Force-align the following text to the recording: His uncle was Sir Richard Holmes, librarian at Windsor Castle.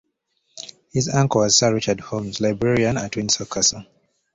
His 0.91 1.09
uncle 1.09 1.41
was 1.41 1.55
Sir 1.59 1.75
Richard 1.75 1.99
Holmes, 1.99 2.41
librarian 2.41 2.97
at 2.97 3.15
Windsor 3.15 3.45
Castle. 3.45 3.85